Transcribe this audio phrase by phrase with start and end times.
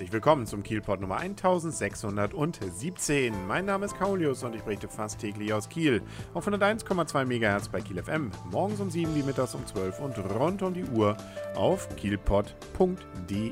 [0.00, 3.34] Herzlich willkommen zum Kielpot Nummer 1617.
[3.46, 6.00] Mein Name ist Kaulius und ich berichte fast täglich aus Kiel
[6.32, 8.30] auf 101,2 MHz bei Kiel FM.
[8.50, 11.18] Morgens um 7 wie mittags um 12 und rund um die Uhr
[11.54, 13.50] auf kielpot.de.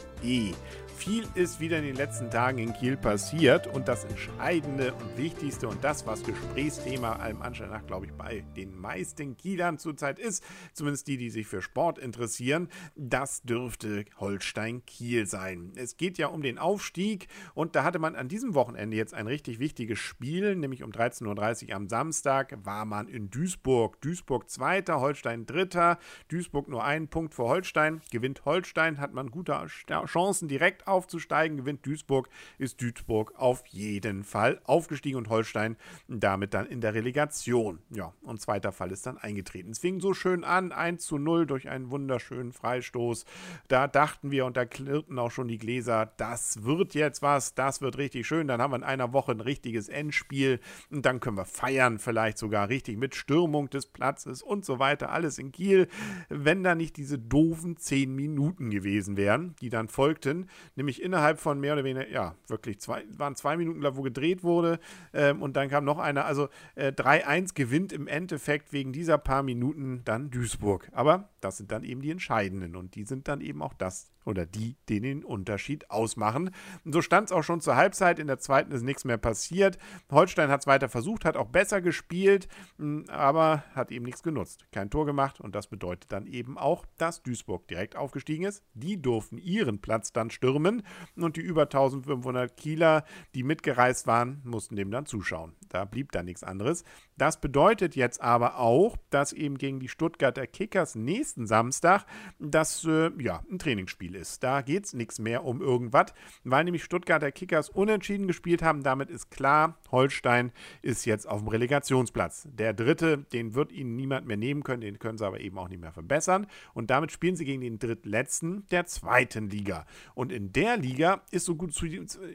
[0.98, 5.69] Viel ist wieder in den letzten Tagen in Kiel passiert und das Entscheidende und Wichtigste
[5.69, 10.43] und das, was Gesprächsthema allem Anschein nach, glaube ich, bei den meisten Kielern zurzeit ist,
[10.73, 15.71] zumindest die, die sich für Sport interessieren, das dürfte Holstein Kiel sein.
[15.77, 19.27] Es geht ja um den Aufstieg und da hatte man an diesem Wochenende jetzt ein
[19.27, 24.01] richtig wichtiges Spiel, nämlich um 13.30 Uhr am Samstag war man in Duisburg.
[24.01, 25.98] Duisburg Zweiter, Holstein Dritter,
[26.29, 29.59] Duisburg nur einen Punkt vor Holstein, gewinnt Holstein, hat man gute
[30.06, 31.56] Chancen direkt aufzusteigen.
[31.59, 35.77] Gewinnt Duisburg, ist Duisburg auf jeden Fall aufgestiegen und Holstein
[36.09, 37.79] damit dann in der Relegation.
[37.91, 39.70] Ja, und zweiter Fall ist dann eingetreten.
[39.70, 43.24] Es fing so schön an, 1 zu 0 durch einen wunderschönen Freistoß.
[43.68, 47.80] Da dachten wir und da klirrten auch schon die Gläser, das wird jetzt was, das
[47.80, 48.48] wird richtig schön.
[48.48, 52.37] Dann haben wir in einer Woche ein richtiges Endspiel und dann können wir feiern, vielleicht
[52.37, 55.10] sogar richtig mit Stürmung des Platzes und so weiter.
[55.10, 55.88] Alles in Kiel,
[56.29, 61.60] wenn da nicht diese doofen 10 Minuten gewesen wären, die dann folgten nämlich innerhalb von
[61.60, 64.81] mehr oder weniger, ja, wirklich zwei, waren zwei Minuten, wo gedreht wurde.
[65.15, 69.42] Ähm, und dann kam noch einer, also äh, 3-1 gewinnt im Endeffekt wegen dieser paar
[69.42, 70.91] Minuten dann Duisburg.
[70.92, 74.44] Aber das sind dann eben die entscheidenden und die sind dann eben auch das oder
[74.44, 76.50] die, die den Unterschied ausmachen.
[76.84, 78.19] So stand es auch schon zur Halbzeit.
[78.19, 79.78] In der zweiten ist nichts mehr passiert.
[80.10, 82.48] Holstein hat es weiter versucht, hat auch besser gespielt,
[82.78, 84.66] hm, aber hat eben nichts genutzt.
[84.72, 88.62] Kein Tor gemacht und das bedeutet dann eben auch, dass Duisburg direkt aufgestiegen ist.
[88.75, 90.82] Die durften ihren Platz dann stürmen
[91.16, 93.04] und die über 1500 Kieler,
[93.34, 95.54] die mitgereist waren, mussten dem dann zuschauen.
[95.69, 96.84] Da blieb dann nichts anderes.
[97.16, 102.04] Das bedeutet jetzt aber auch, dass eben gegen die Stuttgarter Kickers nächsten Samstag
[102.38, 104.42] das äh, ja, ein Trainingsspiel ist.
[104.42, 105.97] Da geht es nichts mehr um irgendwas,
[106.44, 108.82] weil nämlich Stuttgarter Kickers unentschieden gespielt haben.
[108.82, 112.48] Damit ist klar, Holstein ist jetzt auf dem Relegationsplatz.
[112.53, 115.69] Der dritte, den wird ihnen niemand mehr nehmen können, den können sie aber eben auch
[115.69, 116.47] nicht mehr verbessern.
[116.75, 119.86] Und damit spielen sie gegen den drittletzten der zweiten Liga.
[120.14, 121.72] Und in der Liga ist so gut,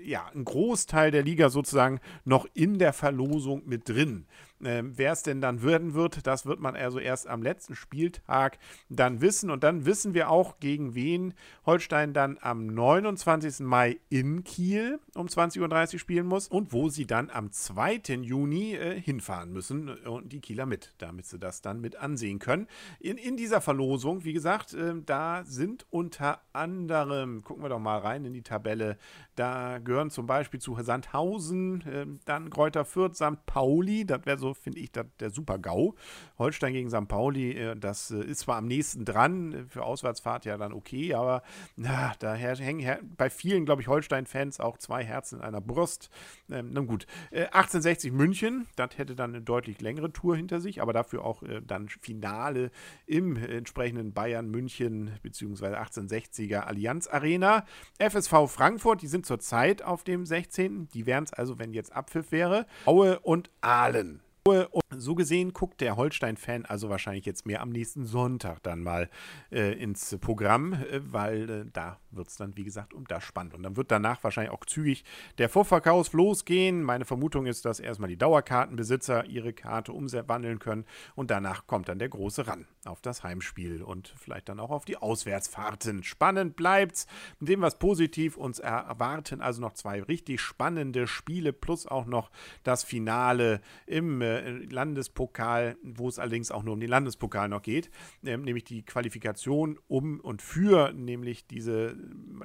[0.04, 4.26] ja, ein Großteil der Liga sozusagen noch in der Verlosung mit drin.
[4.64, 8.58] Ähm, Wer es denn dann werden wird, das wird man also erst am letzten Spieltag
[8.90, 9.50] dann wissen.
[9.50, 11.34] Und dann wissen wir auch, gegen wen
[11.66, 13.62] Holstein dann am 29.
[13.62, 18.02] Mai in Kiel um 20.30 Uhr spielen muss und wo sie dann am 2.
[18.22, 22.40] Juni äh, hinfahren müssen äh, und die Kieler mit, damit sie das dann mit ansehen
[22.40, 22.68] können.
[23.00, 28.00] In, in dieser Verlosung, wie gesagt, äh, da sind unter anderem, gucken wir doch mal
[28.00, 28.98] rein in die Tabelle,
[29.36, 33.46] da gehören zum Beispiel zu Sandhausen, äh, dann Kräuter Fürth, St.
[33.46, 35.96] Pauli, das wäre so finde ich das, der super GAU.
[36.38, 37.08] Holstein gegen St.
[37.08, 41.14] Pauli, äh, das äh, ist zwar am nächsten dran, äh, für Auswärtsfahrt ja dann okay,
[41.14, 41.44] aber
[41.76, 46.10] na, da hängen bei vielen, glaube ich, Holstein-Fans auch zwei Herzen in einer Brust.
[46.50, 50.94] Ähm, na gut, 1860 München, das hätte dann eine deutlich längere Tour hinter sich, aber
[50.94, 52.72] dafür auch dann Finale
[53.06, 55.76] im entsprechenden Bayern München bzw.
[55.76, 57.66] 1860er Allianz Arena.
[58.00, 60.90] FSV Frankfurt, die sind zurzeit auf dem 16.
[60.90, 62.66] Die wären es also, wenn jetzt Abpfiff wäre.
[62.86, 64.22] Aue und Aalen.
[64.46, 69.10] Und so gesehen guckt der Holstein-Fan also wahrscheinlich jetzt mehr am nächsten Sonntag dann mal
[69.54, 73.54] äh, ins Programm, äh, weil äh, da wird es dann, wie gesagt, um das spannend.
[73.54, 75.04] Und dann wird danach wahrscheinlich auch zügig
[75.38, 76.84] der Vorverkauf losgehen.
[76.84, 80.86] Meine Vermutung ist, dass erstmal die Dauerkartenbesitzer ihre Karte umwandeln können
[81.16, 84.86] und danach kommt dann der große Ran auf das Heimspiel und vielleicht dann auch auf
[84.86, 86.04] die Auswärtsfahrten.
[86.04, 87.08] Spannend bleibt's.
[87.40, 92.32] Mit dem, was positiv uns erwarten, also noch zwei richtig spannende Spiele plus auch noch
[92.64, 97.90] das Finale im äh, Landespokal, wo es allerdings auch nur um den Landespokal noch geht,
[98.24, 101.96] ähm, nämlich die Qualifikation um und für nämlich diese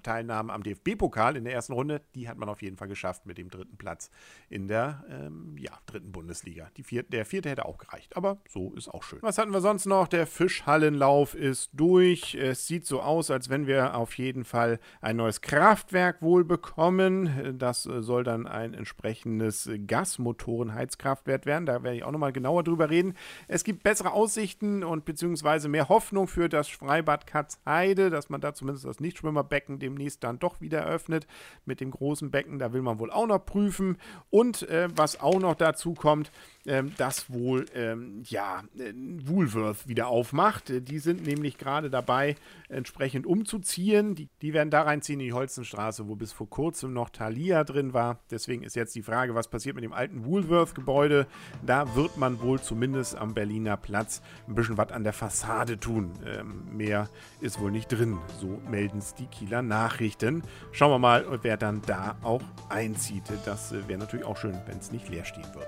[0.02, 3.38] Teilnahme am DFB-Pokal in der ersten Runde, die hat man auf jeden Fall geschafft mit
[3.38, 4.10] dem dritten Platz
[4.48, 6.70] in der ähm, ja, dritten Bundesliga.
[6.82, 9.18] Vier, der vierte hätte auch gereicht, aber so ist auch schön.
[9.22, 10.08] Was hatten wir sonst noch?
[10.08, 12.34] Der Fischhallenlauf ist durch.
[12.34, 17.58] Es sieht so aus, als wenn wir auf jeden Fall ein neues Kraftwerk wohl bekommen.
[17.58, 21.66] Das soll dann ein entsprechendes Gasmotorenheizkraftwerk werden.
[21.66, 23.14] Da werde ich auch nochmal genauer drüber reden.
[23.48, 28.54] Es gibt bessere Aussichten und beziehungsweise mehr Hoffnung für das Freibad Katzheide, dass man da
[28.54, 29.00] zumindest das
[29.48, 31.26] Nichtschwimmerbecken demnächst dann doch wieder eröffnet
[31.64, 32.58] mit dem großen Becken.
[32.58, 33.96] Da will man wohl auch noch prüfen.
[34.30, 36.30] Und äh, was auch noch dazu kommt,
[36.66, 38.92] ähm, dass wohl ähm, ja, äh,
[39.24, 40.70] Woolworth wieder aufmacht.
[40.70, 42.36] Äh, die sind nämlich gerade dabei,
[42.68, 44.14] entsprechend umzuziehen.
[44.14, 47.94] Die, die werden da reinziehen in die Holzenstraße, wo bis vor kurzem noch Thalia drin
[47.94, 48.20] war.
[48.30, 51.26] Deswegen ist jetzt die Frage, was passiert mit dem alten Woolworth-Gebäude.
[51.64, 56.12] Da wird man wohl zumindest am Berliner Platz ein bisschen was an der Fassade tun.
[56.26, 57.08] Ähm, mehr
[57.40, 60.42] ist wohl nicht drin, so melden es die Kieler Nachrichten.
[60.72, 63.24] Schauen wir mal, wer dann da auch einzieht.
[63.44, 65.66] Das äh, wäre natürlich auch schön, wenn es nicht leer stehen würde.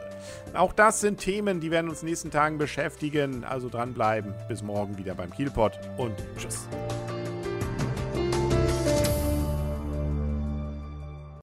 [0.54, 3.44] Auch das sind Themen, die werden uns in den nächsten Tagen beschäftigen.
[3.44, 4.34] Also dranbleiben.
[4.48, 6.68] Bis morgen wieder beim Kielpot und tschüss.